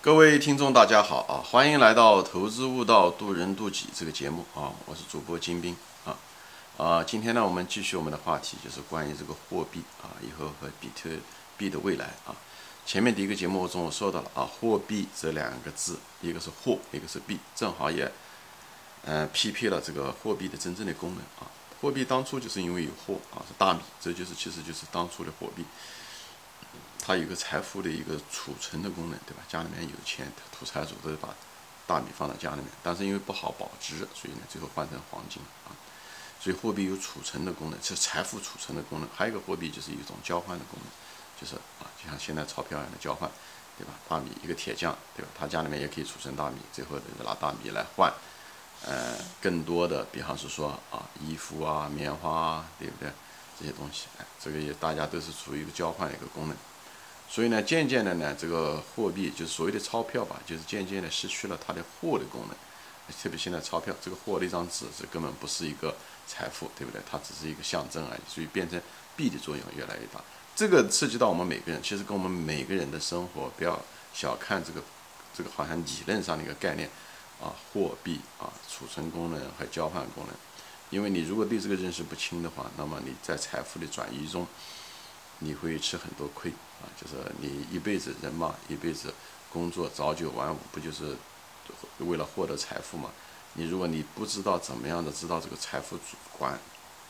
[0.00, 1.42] 各位听众，大家好啊！
[1.44, 4.70] 欢迎来到《投资悟道，渡人渡己》这个节目啊！
[4.86, 6.16] 我是主播金兵啊
[6.76, 7.02] 啊！
[7.02, 11.10] 今天呢，我们继续我们的话题，就是关于这个货币啊，以后和比特
[11.56, 12.30] 币的未来啊。
[12.86, 18.10] 前面第一个节目中我说到了啊，货币这两个字，一个是货，一个是币，正好也
[19.04, 21.50] 嗯匹配了这个货币的真正的功能啊。
[21.80, 25.64] 货币当初就是因为有货啊，是大米，这就是其实就是当初的货币。
[27.08, 29.42] 它有个财富的一个储存的功能，对吧？
[29.48, 31.34] 家里面有钱，土财主都把
[31.86, 35.72] 大米放到家里面，但是因为不好保值，所以呢，最后换成黄金啊。
[36.38, 39.08] 所以货币有储存的功能，是财富储存的功能。
[39.16, 43.30] 还有一个货币就是一种交换的功能，就是啊，就像现在钞票一样的交换，
[43.78, 43.94] 对吧？
[44.06, 45.30] 大米一个铁匠，对吧？
[45.34, 48.12] 他家里面也可以储存大米，最后拿大米来换，
[48.84, 53.10] 呃，更多的，比方是说啊，衣服啊，棉花啊，对不对？
[53.58, 56.56] 这些东西，哎，这个也大家都是处于一个交换的一个功能。
[57.30, 62.56] 所以呢，渐渐的呢，这个货币就是所谓的钞票吧，就是渐渐的失去了它的货的功能。
[63.22, 65.94] 特别现在钞票这个货的一张纸，这根本不是一个
[66.26, 67.00] 财富，对不对？
[67.10, 68.20] 它只是一个象征而已。
[68.28, 68.80] 所以变成
[69.16, 70.22] 币的作用越来越大。
[70.54, 73.80] 这个涉及到我们每个人，其实跟我们每个人的生活，不要
[74.12, 74.82] 小看这个，
[75.34, 76.88] 这个好像理论上的一个概念
[77.40, 80.34] 啊，货币啊，储存功能和交换功能。
[80.90, 84.46] 因为你如果对这个认识不清的话，那么你在财富的转移中，
[85.38, 86.50] 你会吃很多亏。
[86.80, 89.12] 啊，就是你一辈子人嘛，一辈子
[89.52, 91.16] 工作早九晚五，不就是
[91.98, 93.10] 为了获得财富嘛？
[93.54, 95.98] 你如果你不知道怎么样的知道这个财富
[96.38, 96.58] 转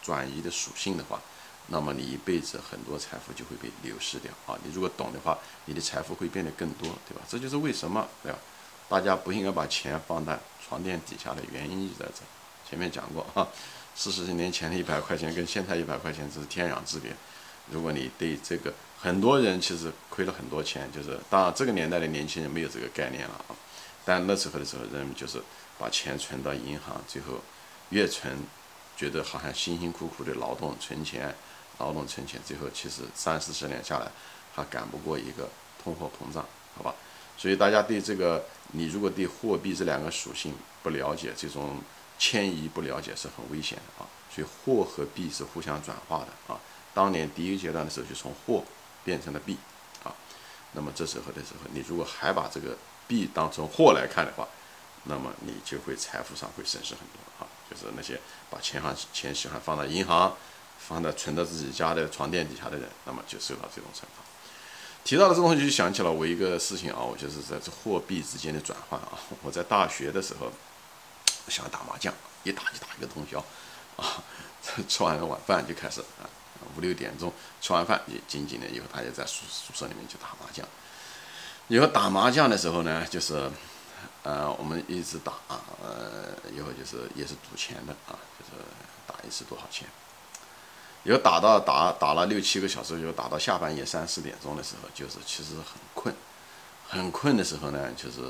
[0.01, 1.21] 转移的属性的话，
[1.67, 4.59] 那么你一辈子很多财富就会被流失掉啊！
[4.65, 7.21] 你如果懂的话，你的财富会变得更多，对吧？
[7.29, 8.39] 这就是为什么对吧？
[8.89, 12.23] 大家不应该把钱放在床垫底下的原因就在这。
[12.67, 13.47] 前面讲过哈，
[13.95, 17.15] 四十年前的一百块钱跟现在一百块钱这是天壤之别。
[17.71, 23.55] 如果你对这个很多人其实亏了很多钱，就是当然这个年代的年轻人没有这个概念了啊。
[24.05, 25.43] 但那时候的时候，人们就是
[25.79, 27.41] 把钱存到银行，最后
[27.91, 28.37] 越存，
[28.97, 31.35] 觉得好像辛辛苦苦的劳动存钱，
[31.79, 34.11] 劳动存钱，最后其实三四十年下来
[34.55, 35.49] 还赶不过一个
[35.83, 36.95] 通货膨胀，好吧？
[37.37, 41.77] 所以大家对这个，你如果对货币这两个属性不了解，这种
[42.19, 44.09] 迁移不了解是很危险的啊。
[44.35, 46.59] 所以货和币是互相转化的啊。
[46.99, 48.65] 当年第一阶段的时候，就从货
[49.05, 49.57] 变成了币，
[50.03, 50.11] 啊，
[50.73, 52.77] 那么这时候的时候，你如果还把这个
[53.07, 54.49] 币当成货来看的话，
[55.05, 57.47] 那么你就会财富上会损失很多啊。
[57.71, 58.21] 就是那些
[58.51, 60.37] 把钱放钱喜欢放到银行，
[60.81, 64.25] 放在存到自己家的床垫底下的人，那么就受到这种惩罚。
[65.05, 69.13] 提到了这东西，就想起了我一个事情啊，我就是在这货币之间的转换啊。
[69.45, 70.51] 我在大学的时候
[71.47, 73.39] 喜欢打麻将，一打就打一个通宵，
[73.95, 74.21] 啊，
[74.89, 76.27] 吃完了晚饭就开始啊。
[76.79, 80.65] 五六点钟吃完饭，也紧紧的以后，他就在宿宿舍里面去打麻将。
[81.67, 83.51] 以后打麻将的时候呢，就是，
[84.23, 85.33] 呃，我们一直打，
[85.83, 88.63] 呃，以后就是也是赌钱的啊，就是
[89.09, 89.89] 打一次多少钱。
[91.03, 95.65] 以后打到打打了六七个小时，就打到下半夜三四点钟的时候，就是其实很
[95.95, 96.15] 困，
[96.89, 98.21] 很困的时候呢，就是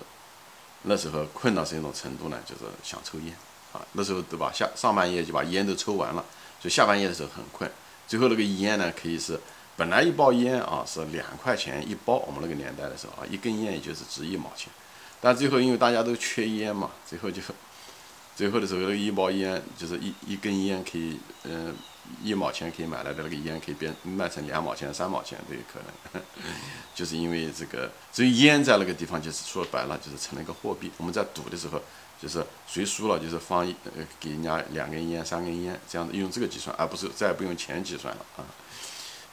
[0.83, 3.37] 那时候困到是一种程度呢，就是想抽烟
[3.73, 3.81] 啊。
[3.93, 4.51] 那时候对吧？
[4.53, 6.25] 下上半夜就把烟都抽完了，
[6.61, 7.71] 所以下半夜的时候很困。
[8.09, 9.39] 最后那个烟呢，可以是
[9.77, 14.73] 本来一包烟啊是两块钱一包，我们那个年代的时候啊，一根烟也就是值一毛钱。
[15.21, 17.43] 但最后因为大家都缺烟嘛，最后就
[18.35, 21.77] 最后的时候那个一包烟就是一一根烟可以嗯
[22.25, 25.79] 一毛钱可以买来的那个烟可以变卖成两毛钱三毛钱都有可
[26.13, 26.23] 能，
[26.95, 30.91] 就是因为这个所以烟在那个地方就是说白了就是成了一个货币。
[30.97, 31.83] 我们在赌的时候。
[32.21, 38.45] 就是谁输了，就是放一呃给人家两根烟、三根烟，这样子用这个计算，而不是再也不用钱计算了啊。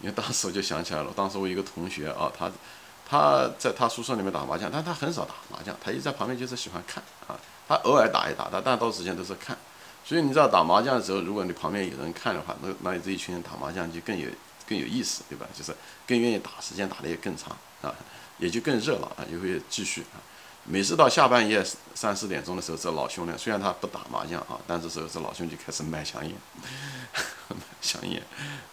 [0.01, 2.51] 因为当时我就想起来了，当时我一个同学啊，他
[3.07, 7.39] 他在他宿舍里面打麻将，但他很少打麻将，他一直在旁边就是喜欢看啊。
[7.67, 9.57] 他偶尔打一打，他大多时间都是看。
[10.03, 14.29] 所以你知道打麻将的时候，如果你旁边有人看的话，那那你这一群人打麻将就更有
[14.67, 15.47] 更有意思，对吧？
[15.57, 15.75] 就是
[16.05, 17.95] 更愿意打，时间打的也更长啊，
[18.37, 20.21] 也就更热闹啊，也会继续啊。
[20.67, 21.63] 每次到下半夜
[21.93, 26.35] 三四点钟的时候，这老兄呢，虽然他不打麻将啊，但是时候这老兄就开始卖香烟，
[27.81, 28.19] 香烟，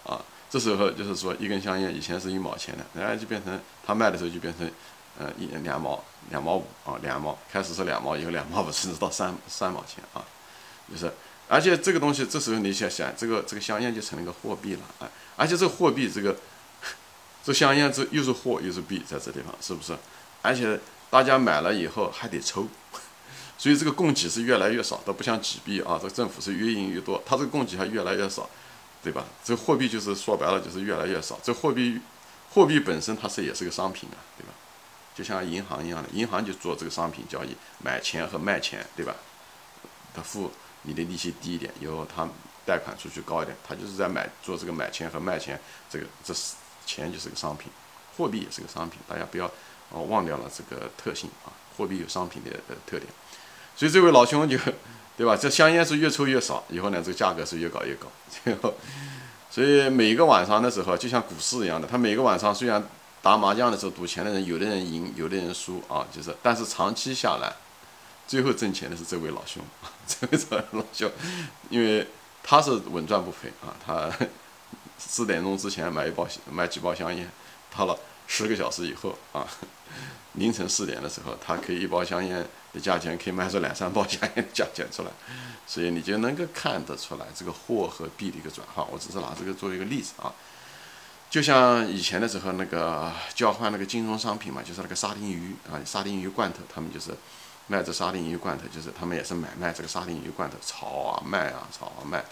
[0.03, 0.19] 啊，
[0.49, 4.71] 这时候就是说一根香烟以前是一毛钱的，然后就变成他卖的时候就变成，
[5.19, 10.25] 呃一两毛两毛五啊两毛，开始是两毛，以后两毛五甚至到三三毛钱啊，
[10.91, 11.13] 就是，
[11.47, 16.35] 而且这个东西这时候你想想，这个这个香烟就成了一个货币了啊，而且这个货币这个，
[17.45, 19.95] 这香烟这又是货又是币，在这地方是不是？
[20.41, 20.81] 而且。
[21.13, 22.67] 大家买了以后还得抽，
[23.59, 28.49] 所以这个供给是越来越少，都不像纸币啊，这个政府是越印越多，它这个供给还越来越少，
[29.03, 29.27] 对吧？
[29.45, 31.39] 这货币就是说白了就是越来越少。
[31.43, 32.01] 这货币，
[32.49, 34.55] 货币本身它是也是个商品啊，对吧？
[35.15, 37.55] 就像银行一样的，银行就做这个商品交易，
[37.85, 39.15] 买钱和卖钱，对吧？
[40.15, 40.51] 他付
[40.81, 42.27] 你的利息低一点，以后他
[42.65, 45.61] 贷款出去高一点，他就是在买做这个买钱和卖钱，
[45.91, 46.55] 这个这是
[46.87, 47.71] 钱就是个商品，
[48.17, 49.51] 货币也是个商品，大家不要
[49.93, 53.07] 哦忘掉了这个特性啊，货币有商品的呃特点，
[53.77, 54.59] 所以这位老兄就
[55.17, 55.37] 对吧？
[55.37, 58.07] 这香烟是越抽越少，以后呢这个价格是越搞越高，
[58.45, 58.75] 最后
[59.51, 62.83] 所以每个晚上的时候就像股市一样的，他每个晚上虽然。
[63.25, 67.53] 打麻将的时候，赌钱的人，有的人赢，有的人输啊，就是，但是长期下来，
[68.27, 69.63] 最后挣钱的是这位老兄，
[70.05, 71.09] 这位老兄，
[71.71, 72.05] 因为
[72.43, 74.11] 他是稳赚不赔啊，他
[74.99, 77.31] 四点钟之前买一包买几包香烟，
[77.71, 77.97] 他了
[78.35, 79.47] 十个小时以后啊，
[80.37, 82.43] 凌晨四点的时候，他可以一包香烟
[82.73, 85.11] 的价钱可以卖出两三包香烟的价钱出来，
[85.67, 88.83] 所以你就能够看得出来这个货和币的一个转换。
[88.91, 90.33] 我只是拿这个做一个例子啊。
[91.29, 97.11] 就像以前的时候，那个交换那个金融商品嘛，就是那个沙丁鱼啊，沙丁鱼罐头，他们就是
[97.67, 102.25] 卖这沙丁鱼罐头，就是他们也是买卖这个沙丁鱼罐头，炒啊卖啊炒啊卖，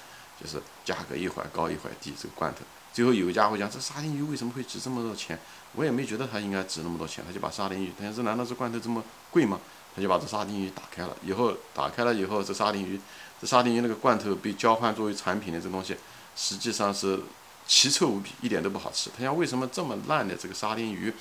[0.42, 2.60] 就是价格一会儿高一会儿低，这个罐头。
[2.92, 5.38] 最后有一家伙讲，这沙丁鱼为什么会值这么多钱？
[5.74, 9.58] 我也没觉得它应该值那么多钱，他就把沙丁鱼，他说这难道这罐头这么贵吗？
[9.94, 13.00] 他就把这沙丁鱼打开了，以后打开了以后，这沙丁鱼，
[13.40, 15.96] 这沙丁鱼那个罐头被交换作为产品的这东西，
[16.36, 17.20] 实际上是。
[17.66, 19.10] 奇臭无比，一点都不好吃。
[19.16, 21.14] 他想，为什么这么烂的这个沙丁鱼，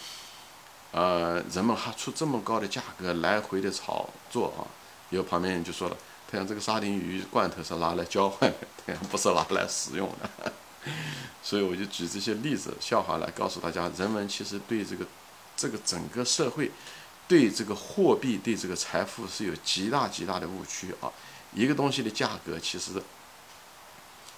[0.91, 4.65] 呃，人们还出这么高的价格来回的炒作啊？
[5.11, 5.97] 有旁边人就说了，
[6.27, 10.51] 他想这个沙丁鱼罐头是拿来交换的，他 不是拿来食用的。
[11.43, 15.05] 所以我就举这些例子笑话来告诉大家，人们其实对这个
[15.55, 16.71] 这个整个社会，
[17.27, 21.11] 对这个货币，对这个财富是有极大极大的误区啊。
[21.53, 23.01] 一个东西的价格其实。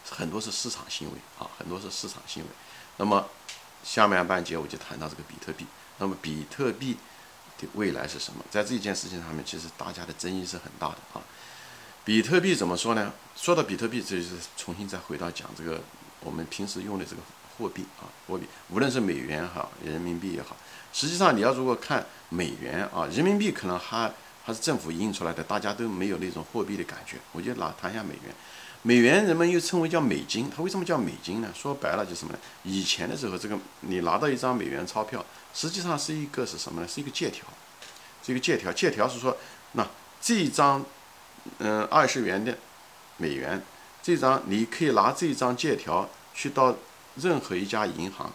[0.10, 2.50] 很多是市场行为啊，很多是市场行为。
[2.98, 3.26] 那么
[3.82, 5.66] 下面半节我就谈到这个比特币。
[6.00, 6.98] 那么比特币
[7.58, 8.44] 的未来是什么？
[8.50, 11.22] 在这件事情上面，其实大家的争议是很大的啊。
[12.04, 13.14] 比特币怎么说呢？
[13.38, 15.82] 说到比特币，这就是重新再回到讲这个
[16.24, 17.22] 我们平时用的这个
[17.58, 20.56] 货币啊，货币，无论是美元哈，人民币也好。
[20.94, 24.12] 实际上你要如果看美元啊，人民币可能还
[24.44, 27.18] 还是政府印出来的，大家都没有那种货币的感觉。
[27.32, 28.34] 我就拿谈一下美元。
[28.84, 31.50] 美元人们又称为叫美金，它为什么叫美金呢？
[31.54, 32.40] 说白了就是什么呢？
[32.64, 35.24] 以前的时候，这个你拿到一张美元钞票，
[35.54, 36.88] 实际上是一个是什么呢？
[36.88, 37.46] 是一个借条，
[38.26, 38.74] 是一个借条。
[38.74, 39.38] 借条是说，
[39.74, 39.88] 那
[40.20, 40.84] 这张，
[41.60, 42.58] 嗯，二十元的
[43.18, 43.62] 美元，
[44.02, 46.76] 这张你可以拿这张借条去到
[47.16, 48.32] 任何一家银行，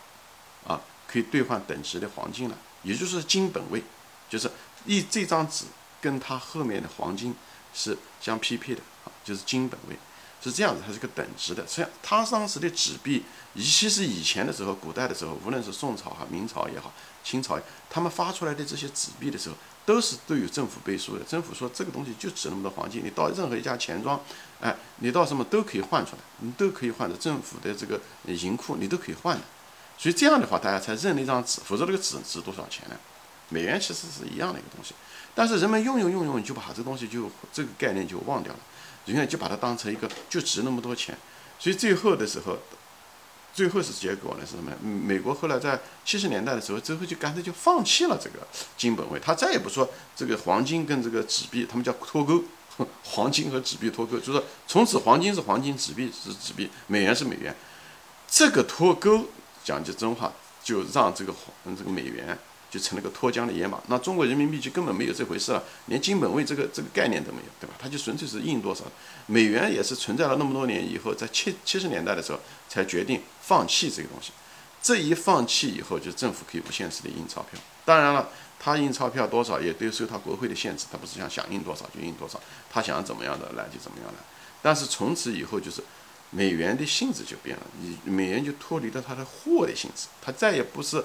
[0.66, 3.82] 啊，可以兑换等值的黄金了，也就是金本位，
[4.28, 4.50] 就是
[4.84, 5.64] 一这张纸
[6.00, 7.34] 跟它后面的黄金
[7.74, 9.96] 是相匹配的啊，就是金本位。
[10.38, 11.66] 是这样子，它是个等值的。
[11.66, 13.24] 实际上，它当时的纸币，
[13.54, 16.92] 尤其是以前的时候，古代的时候，无论是宋朝哈、明朝也好、
[17.24, 17.58] 清朝，
[17.90, 21.24] 他们发出来的这些纸币的时候，都是都有政府背书的。
[21.24, 24.20] 政府说这个东西就值那么多黄金，你到任何一家钱庄，
[24.60, 27.16] 哎，你到什么都可以换出来，你都可以换的。
[27.16, 29.42] 政府的这个银库你都可以换的。
[29.96, 32.96] 所以这样的话，大家才认那张纸，否则这个纸值多少钱呢？
[33.48, 34.92] 美元其实是一样的一个东西，
[35.32, 38.58] 但是人们用用用用，就把这东西就这个概念就忘掉了。
[39.04, 41.16] 人家就把它当成一个就值那么多钱，
[41.60, 42.58] 所以最后的时候，
[43.56, 44.70] 最后是结果呢是什么？
[44.82, 52.44] 美国后来在七十年代的时候，最后就干脆就放弃了这个金本位，他再也不说这个黄金跟这个纸币，他们叫脱钩，
[53.03, 57.56] 黄金和纸币脱钩，就是从此黄金是黄金，纸币是纸币，美元是美元，
[58.29, 59.27] 这个脱钩
[59.65, 60.31] 讲句真话，
[60.63, 62.39] 就让这个黄这个美元。
[62.69, 67.75] 就成了个脱缰的野马，那中国人民币就根本没有这回事了，连金本位这个这个概念都没有，对吧？
[67.79, 68.85] 它就纯粹是印多少。
[69.27, 74.32] 美元也是存在了那么多年以后，在七七十年代的时候才决定放弃这个东西。
[74.82, 77.58] 这一放弃以后，就政府可以无限制的印钞票。
[77.85, 84.19] 当然了，他印钞票多少也都受他国会的限制，他不是想想印多少就印多少，他想怎么样的来就怎么样来。
[84.61, 85.82] 但是从此以后，就是
[86.31, 91.03] 美元的性质就变了，你美元就脱离了它的货的性质，它再也不是。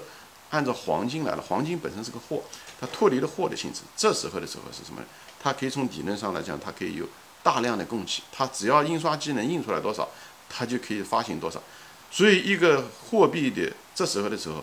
[0.52, 2.42] 按照黄金来了，黄金本身是个货，
[2.78, 3.80] 它脱离了货的性质。
[3.96, 5.02] 这时候的时候是什么？
[5.42, 7.06] 它可以从理论上来讲，它可以有
[7.42, 10.06] 大量的供给，它只要印刷机能印出来多少，
[10.50, 11.60] 它就可以发行多少。
[12.10, 14.62] 所以一个货币的这时候的时候，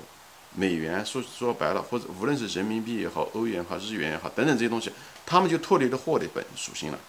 [0.56, 4.92] 美元说说白了，或者无论是人民币也好，欧元也好，日元也好，等等这些东西，
[5.26, 7.00] 它们就脱离了货的本属性了。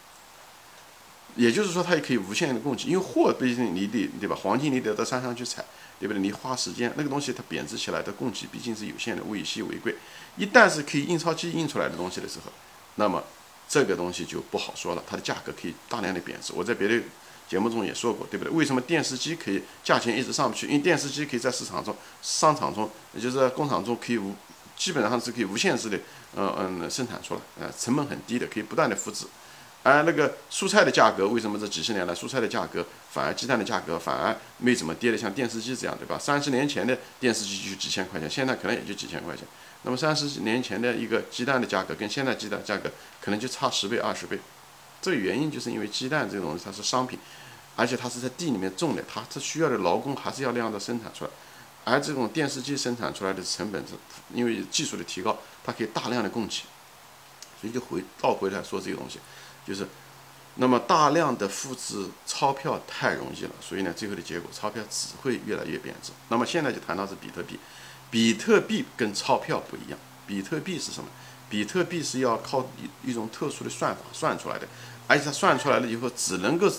[1.41, 4.37] 也就是说，它也可以无限的供给，因为货毕竟你得对吧？
[4.43, 5.65] 黄金你得到山上去采。
[6.01, 6.23] 对不对？
[6.23, 9.95] 你花时间，那个东西它贬值起来的供给毕竟是有限的，物以稀为贵。
[10.39, 12.51] 一旦是可以印钞机印出来的东西的时候，
[12.95, 13.23] 那么
[13.69, 16.55] 这个东西就不好说了，它的价格可以大量的贬值。
[16.57, 16.99] 我在别的
[17.47, 18.51] 节目中也说过，对不对？
[18.51, 20.67] 为什么电视机可以价钱一直上不去？
[20.69, 24.35] 因为电视机可以在市场中、商场中，也就是工厂中可以无
[24.79, 25.99] 基本上是可以无限制的，
[26.35, 29.27] 嗯嗯生产出来，呃，成本很低的，可以不断的复制。
[29.83, 35.17] 而那个蔬菜的价格，为什么这几十年来蔬菜的价格反而鸡蛋的价格反而没怎么跌的？
[35.17, 36.19] 像电视机这样，对吧？
[36.19, 39.47] 三十年前的电视机就几千块钱，现在可能也就几千块钱。
[39.83, 42.91] 那么三十年前的一个鸡蛋的价格跟现在鸡蛋价格
[43.23, 44.39] 可能就差十倍二十倍。
[45.01, 47.19] 这个原因就是因为鸡蛋这种东西它是商品，
[47.75, 51.31] 而且它是在地里面种的，它这需要的劳工还是要那样的生产出来。
[51.85, 53.95] 而这种电视机生产出来的成本是
[54.35, 56.65] 因为技术的提高，它可以大量的供给，
[57.59, 59.19] 所以就回倒回来说这个东西。
[59.67, 59.87] 就是，
[60.57, 66.11] 那么大量的复制钞票太容易了，所以呢，最后的结果钞票只会越来越贬值。
[66.29, 67.59] 那么现在就谈到是比特币，
[68.11, 71.09] 比特币跟钞票不一样，比特币是什么？
[71.49, 72.69] 比特币是要靠
[73.05, 74.67] 一一种特殊的算法算出来的，
[75.07, 76.71] 而且它算出来了以后只能够，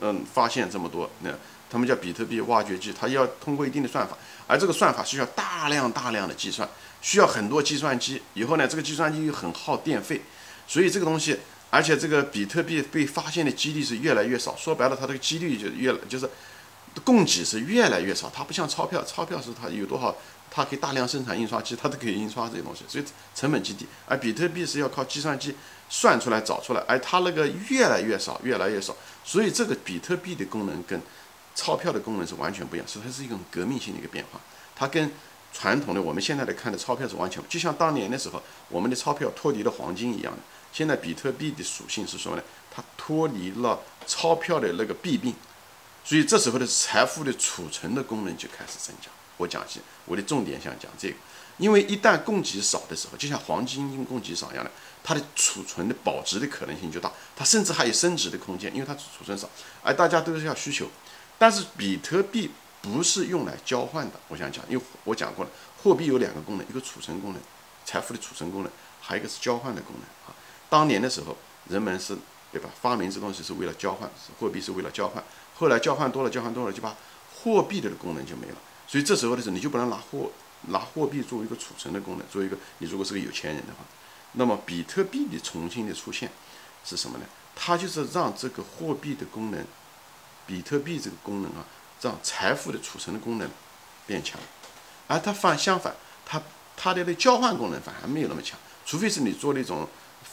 [0.00, 1.30] 嗯，发现这么多，那
[1.70, 4.16] 他们叫比特币挖掘机，它要通过一定的算法，
[4.46, 6.68] 而这个算法需要大量大量的计算，
[7.02, 10.22] 需要很多计算机，以后呢，这个计算机又很耗电费，
[10.66, 11.38] 所以这个东西。
[11.76, 16.26] 而且这个比特币被发现的几率是越来越少，说白了，它这个几率就越就是
[17.04, 18.32] 供给是越来越少。
[18.34, 20.16] 它不像钞票，钞票是它有多少，
[20.50, 23.04] 它可以大量生产印刷机，它都可以印刷这些东西，所以
[23.34, 23.86] 成本极低。
[24.06, 25.54] 而比特币是要靠计算机
[25.90, 28.96] 算出来找出来，而它那个越来越少，越来越少。
[29.22, 30.98] 所以这个比特币的功能跟
[31.54, 34.40] 钞票的功能是完全不一样，所以它是一种革命性的一个变化。
[34.74, 35.12] 它跟
[35.52, 40.38] 传统的我们现在来看的钞票是完全，就像当年的时候，我们的钞票脱离了黄金一样的。
[40.76, 42.42] 现在比特币的属性是什么呢？
[42.70, 45.34] 它脱离了钞票的那个弊病，
[46.04, 49.08] 所以这时候的财富的储存的功能就开始增加。
[49.38, 51.14] 我讲起我的重点想讲这个，
[51.56, 54.70] 因为一旦供给少的时候，就像黄金因供给少一样的，
[55.02, 59.48] 它的储存的保值的可能性就大，它甚至还有升值的空间，因为它储存少，
[59.82, 60.86] 而大家都是要需求。
[61.38, 62.50] 但是比特币
[62.82, 65.50] 不是用来交换的，我想讲，因为我讲过了，
[65.82, 67.40] 货币有两个功能，一个储存功能，
[67.86, 70.35] 财富的储存功能，还有一个是交换的功能啊。
[70.68, 71.36] 当年的时候，
[71.68, 72.16] 人们是
[72.52, 72.70] 对吧？
[72.80, 75.22] 发明这东西是为了交换，货币是为了交换。
[75.54, 76.96] 后来交换多了，交换多了，就把
[77.34, 78.56] 货币的功能就没了。
[78.86, 80.30] 所以这时候的时候，你就不能拿货
[80.68, 83.84] 拿货币作为一个储存的功能，作为一个你如果是个有钱人的话，
[84.32, 86.30] 那么比特币的重新的出现
[86.84, 87.24] 是什么呢？
[87.54, 89.64] 它就是让这个货币的功能，
[90.46, 91.64] 比特币这个功能啊，
[92.00, 93.48] 让财富的储存的功能
[94.06, 94.40] 变强，
[95.06, 95.94] 而它反相反，
[96.24, 96.40] 它
[96.76, 99.86] 它的那交换功能反而没有那么强，除非是你做那种。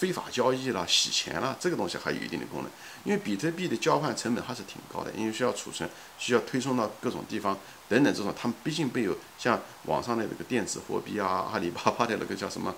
[0.04, 2.70] 非法交易啦、洗钱啦，这个东西还有一定的功能。
[3.06, 7.58] 因为比特币的交换成本还是挺高的，因为需要储存，需要推送到各种地方
[7.88, 12.76] 等等这种，他们毕竟没有像网上的那个电子货币啊、阿里巴巴的那个叫什么，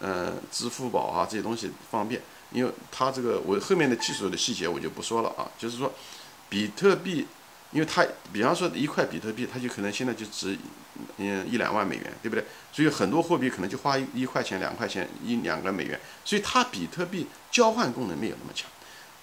[0.00, 2.20] 呃，支付宝啊这些东西方便。
[2.50, 5.92] 因为它这个我后面的技术的细节我就不说了啊，就是说，
[6.48, 7.28] 比特币。
[7.72, 10.56] 因为它，比方说一块比特币，它就可能现在就值，
[11.18, 12.44] 嗯一两万美元，对不对？
[12.72, 16.00] 所以很多货币可能就花一块钱、两块钱、一两个美元。
[16.24, 18.70] 所以它比特币交换功能没有那么强，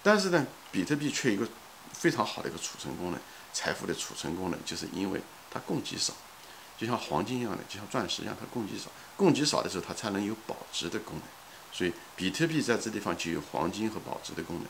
[0.02, 1.48] 但是呢，比特币却一个
[1.92, 3.20] 非常好的一个储存功能，
[3.52, 5.20] 财富的储存功能，就是因为
[5.50, 6.12] 它供给少，
[6.78, 11.22] 就像黄金一样的，就像钻石一样，它供给少，供给少的时候它才能有保值的功能。
[11.72, 14.66] 所以比特币在这地方就有黄金和保值的功能。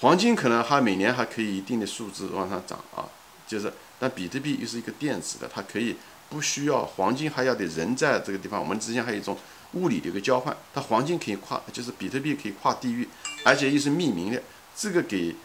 [0.00, 3.04] 黄金可能还每年还可以一定的数字往上涨啊，
[3.46, 5.94] 就是，但比特币又是一个电子的，它可以
[6.30, 9.36] 不需要黄金还要得人在这个地方，我们之间还有一种
[9.74, 13.06] 物理的一个交换，它黄金可以跨，就是比特币可以跨地域，
[13.44, 14.42] 而且又是匿名的，
[14.74, 15.36] 这个给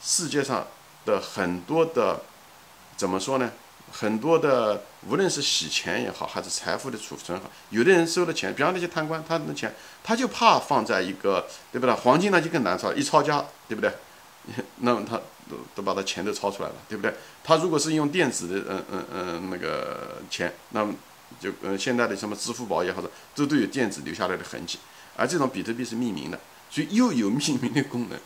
[0.00, 0.64] 世界上
[1.04, 2.22] 的很多的
[2.96, 3.50] 怎么说呢？
[3.92, 11.94] 很多的，无论是洗钱也好，还是财富的储存好，有的人收了钱，比方那些贪官，他的钱他就怕放在一个，对不对？
[11.94, 13.92] 黄金呢就更难抄，一抄家，对不对？
[14.80, 15.16] 那么他
[15.48, 17.14] 都都把他钱都抄出来了，对不对？
[17.42, 20.94] 他如果是用电子的，嗯嗯嗯那个钱，那么
[21.40, 23.02] 就嗯现在的什么支付宝也好，
[23.34, 24.78] 都都有电子留下来的痕迹，
[25.16, 26.38] 而这种比特币是匿名的，
[26.70, 28.18] 所以又有匿名的功能。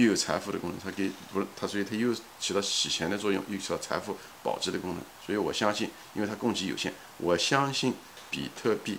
[0.00, 4.98] 又有财富的功能，它给不是它，所以它又起到洗钱的作用，又起到财富保值的功能。
[5.24, 7.92] 所以我相信，因为它供给有限，我相信
[8.30, 8.98] 比特币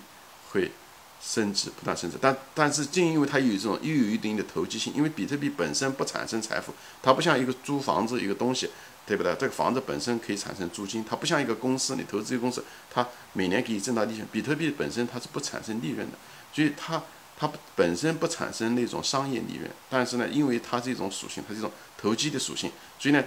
[0.51, 0.71] 会
[1.19, 2.17] 升值，不断升值。
[2.21, 8.69] 但但是正因为它有这种又有一定的投机性，因为比特币本身不产生财富，它不像一个租房子一个东西，
[9.07, 9.33] 对不对？
[9.39, 14.27] 这个房子本身可以产生租金，它不像一个公司，你投资一个公司，它每年可以挣到利润。
[14.31, 16.17] 比特币本身它是不产生利润的，
[16.53, 17.01] 所以它。
[17.41, 23.23] 它本身不产生那种商业利润，但是呢，因为它这种属性，它这种投机的属性，所以呢，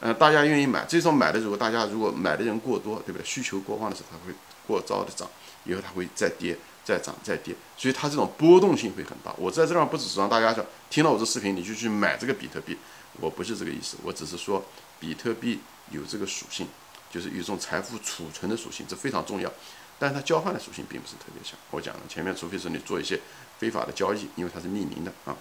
[0.00, 0.86] 呃，大家愿意买。
[0.86, 3.22] 这种买的，如果大家如果买的人过多，对不对？
[3.22, 4.32] 需求过旺的时候，它会
[4.66, 5.28] 过早的涨，
[5.64, 9.30] 以后它会再跌、再涨、再跌，所以它这种波动性会很大。
[9.36, 12.78] 我在这儿不只是让大家说，听了我这视频你就去买这个比特币，
[13.20, 14.64] 我不是这个意思，我只是说
[14.98, 16.66] 比特币有这个属性，
[17.10, 19.52] 就是有一种财富储存的属性，这非常重要。
[19.98, 21.58] 但是它交换的属性并不是特别强。
[21.72, 23.20] 我讲了前面，除非是你做一些
[23.60, 25.36] 非法的交易，因为它是匿名的啊，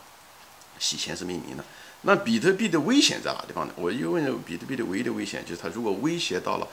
[0.78, 1.64] 洗钱是匿名的。
[2.02, 3.74] 那比特币的危险在哪地方呢？
[3.78, 6.68] 我又问了比特币的唯一的危险就是它如果威胁到了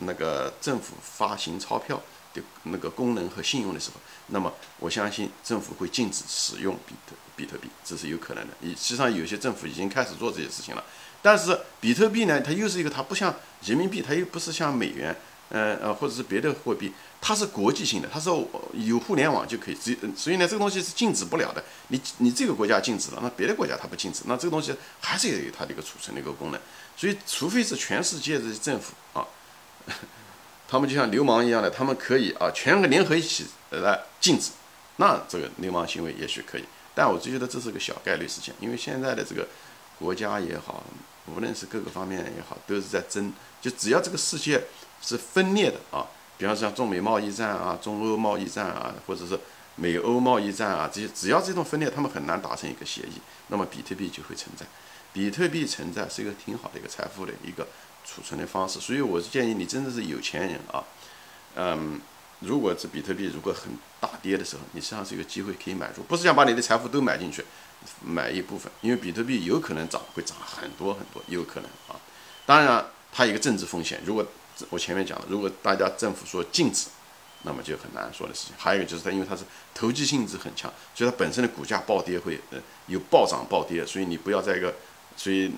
[0.00, 1.98] 那个政府发行钞票
[2.34, 3.96] 的那个功能和信用的时候，
[4.26, 8.52] 那么我相信政府会禁止使用比特比特币，这是有可能的。
[8.76, 10.84] 实际上有些政府已经开始做这些事情了。
[11.22, 13.34] 但是比特币呢，它又是一个，它不像
[13.64, 15.16] 人民币，它又不是像美元，
[15.52, 16.90] 呃呃，或者是别的货币，
[17.20, 18.30] 它是国际性的，它是
[18.72, 21.62] 有互联网就可以，所以所以呢，这个东西是禁止不了的。
[21.88, 26.60] 你你这个国家禁止了，那别的国家它不禁止，那这个东西还是有它的一个储存的一个功能。
[26.96, 29.26] 所以，除非是全世界的政府啊，
[30.66, 34.52] 他们就像流氓一样的，他们可以啊，全个联合一起来禁止，
[34.96, 36.64] 那这个流氓行为也许可以。
[36.94, 39.46] 但我就觉得这是个小概率事件，因为现在的这个
[39.98, 40.82] 国家也好。
[41.32, 43.32] 无论是各个方面也好，都是在争。
[43.60, 44.60] 就只要这个世界
[45.02, 46.06] 是分裂的啊，
[46.38, 49.38] 比方像中美贸易战啊、中欧贸易战啊，或者是
[49.76, 54.64] 美欧贸易战啊，这些只要这种分裂，他们很难达成一个协议，那么比特币就会存在。
[55.12, 57.66] 比特币存在是一个挺好的一个财富的一个
[58.06, 60.82] 储存的方式，所以我是建议你真的是有钱人啊，
[61.56, 62.00] 嗯，
[62.40, 67.44] 如果是比特币如果很大跌的时候，你实际上是一个机会可以买入，不是想把你的财富都买进去。
[68.00, 71.98] 买一部分，因为比特币有可能涨，会涨很多很多，有可能啊。
[72.46, 74.00] 当然，它一个政治风险。
[74.06, 74.24] 如果
[74.70, 76.88] 我前面讲了，如果大家政府说禁止，
[77.42, 78.54] 那么就很难说的事情。
[78.56, 79.42] 还有一个就是它，因为它是
[79.74, 84.74] 投机性质很强，所以它本身的股价暴跌会呃有暴涨暴跌，所以你不要在一个，
[85.16, 85.50] 所以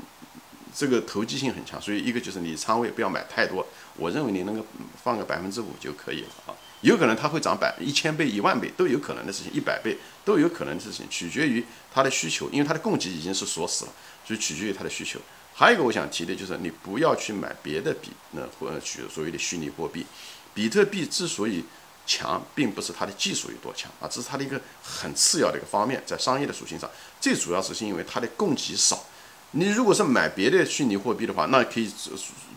[0.74, 1.80] 这个投机性很强。
[1.80, 4.64] 所以一个就是你仓位不要买太多，我认为你能够
[5.02, 6.54] 放个百分之五就可以了啊。
[6.80, 13.92] 有可能它会涨百一千倍、一万倍都有可能的事情，一百倍都有可能的事情，取决于它的需求，因为它的供给已经是锁死了，
[14.26, 15.18] 所以取决于它的需求。
[15.56, 20.04] 还有一个我想提的就是，你不要去买别的币，那或者取所谓的虚拟货币。
[20.52, 21.64] 比特币之所以
[22.04, 29.04] 强，并不是它的技术有多强啊，这是它的一个很次要的一个方面，在商业的属性上，最主要是是因为它的供给少。
[29.52, 31.88] 你如果是买别的虚拟货币的话，那可以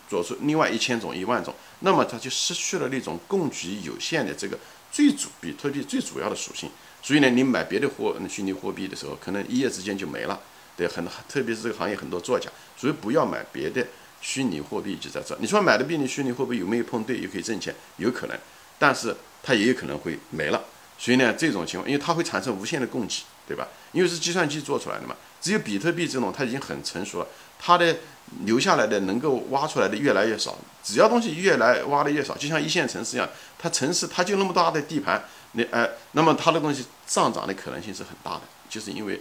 [0.08, 4.58] 做出另外一千种、一万种，那么它就失去了那种供给有限的这个
[4.90, 6.68] 最主比特币最主要的属性。
[7.00, 10.40] 所以呢，你买别的货虚拟货币的时候，可能一夜之间就没了。
[10.78, 13.84] 对，很特别是这个行业很多作假，所以不要买别的
[14.20, 15.36] 虚拟货币就在这。
[15.40, 17.74] 你说买的币，你虚拟货币有没有碰对，也可以挣钱？
[17.96, 18.38] 有可能，
[18.78, 20.62] 但是它也有可能会没了。
[20.96, 23.66] 所以呢，这种情况，因为它会产生无限的供给，对吧？
[23.90, 25.16] 因为是计算机做出来的嘛。
[25.40, 27.26] 只有比特币这种，它已经很成熟了，
[27.58, 27.96] 它的
[28.44, 30.56] 留下来的能够挖出来的越来越少。
[30.82, 39.20] 只要东西越来挖的越少，就像一线城市一样，它城市它就那么大的地盘，你哎，那么它的东西上涨的可能性是很大的，就是因为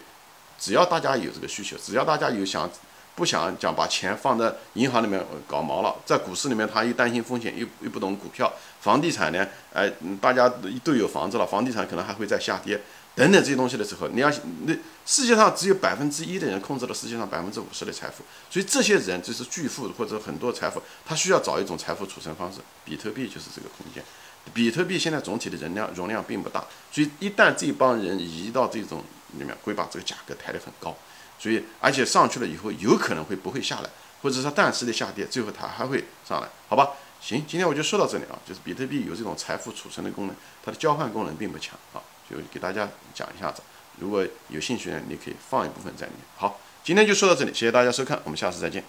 [0.59, 2.69] 只要大家有这个需求，只要大家有想
[3.15, 9.91] 不想讲把钱放在银行里面搞毛了，在股市里面他又担心风险，又又不懂股票，房地产呢，哎，
[10.21, 10.47] 大家
[10.83, 12.79] 都有房子了，房地产可能还会再下跌。
[13.15, 14.31] 等等这些东西的时候，你要
[14.65, 24.03] 那世界上只有百分之一的人控制了世界上百分之五十的财富，所以这些人就是巨富或者很多财富，他需要找一种财富储存方式，比特币就是这个空间。
[24.53, 30.95] 比特币现在总体的容量容量并不大，所以一旦这帮人移到这种里面，会把这个价格抬得很高，
[31.37, 33.89] 所以而且上去了以后有可能会不会下来，
[34.21, 36.91] 或者说暂时的下跌，最后它还会上来，好吧？
[37.19, 42.01] 行，今天我就说到这里啊，就是比特币有这种财富储存的功能，它的交换功能并不强啊。
[42.29, 43.61] 就给大家讲一下子，
[43.99, 46.21] 如果有兴趣呢，你可以放一部分在里面。
[46.35, 48.83] 好，今天就说到这里，谢谢大家收看，我们下次再见。